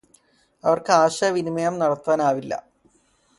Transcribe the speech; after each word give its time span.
അവര്ക്ക് 0.63 0.93
ആശയവിനിമയം 0.93 1.77
നടത്താനാവില്ല 1.79 2.53